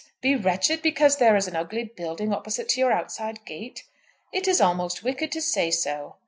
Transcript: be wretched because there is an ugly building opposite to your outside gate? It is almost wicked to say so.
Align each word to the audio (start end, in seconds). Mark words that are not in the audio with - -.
be 0.19 0.35
wretched 0.35 0.81
because 0.81 1.17
there 1.17 1.35
is 1.35 1.47
an 1.47 1.55
ugly 1.55 1.83
building 1.83 2.33
opposite 2.33 2.67
to 2.67 2.79
your 2.79 2.91
outside 2.91 3.45
gate? 3.45 3.83
It 4.33 4.47
is 4.47 4.59
almost 4.59 5.03
wicked 5.03 5.31
to 5.33 5.41
say 5.43 5.69
so. 5.69 6.15